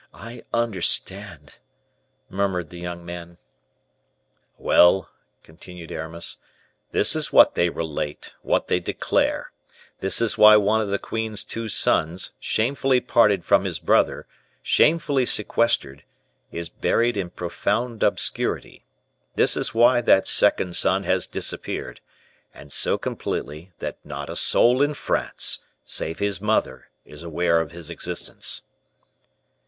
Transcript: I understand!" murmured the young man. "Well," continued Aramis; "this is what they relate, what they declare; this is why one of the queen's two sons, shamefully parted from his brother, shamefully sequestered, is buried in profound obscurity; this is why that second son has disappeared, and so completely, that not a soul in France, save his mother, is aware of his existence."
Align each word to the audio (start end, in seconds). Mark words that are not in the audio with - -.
I 0.15 0.41
understand!" 0.51 1.59
murmured 2.27 2.71
the 2.71 2.79
young 2.79 3.05
man. 3.05 3.37
"Well," 4.57 5.11
continued 5.43 5.91
Aramis; 5.91 6.37
"this 6.89 7.15
is 7.15 7.31
what 7.31 7.53
they 7.53 7.69
relate, 7.69 8.33
what 8.41 8.67
they 8.67 8.79
declare; 8.79 9.51
this 9.99 10.19
is 10.19 10.39
why 10.39 10.55
one 10.57 10.81
of 10.81 10.89
the 10.89 10.97
queen's 10.97 11.43
two 11.43 11.67
sons, 11.69 12.31
shamefully 12.39 12.99
parted 12.99 13.45
from 13.45 13.63
his 13.63 13.77
brother, 13.77 14.25
shamefully 14.63 15.27
sequestered, 15.27 16.03
is 16.51 16.67
buried 16.67 17.15
in 17.15 17.29
profound 17.29 18.01
obscurity; 18.01 18.83
this 19.35 19.55
is 19.55 19.75
why 19.75 20.01
that 20.01 20.25
second 20.27 20.75
son 20.75 21.03
has 21.03 21.27
disappeared, 21.27 22.01
and 22.55 22.73
so 22.73 22.97
completely, 22.97 23.71
that 23.77 23.99
not 24.03 24.31
a 24.31 24.35
soul 24.35 24.81
in 24.81 24.95
France, 24.95 25.59
save 25.85 26.17
his 26.17 26.41
mother, 26.41 26.89
is 27.05 27.21
aware 27.21 27.61
of 27.61 27.71
his 27.71 27.91
existence." 27.91 28.63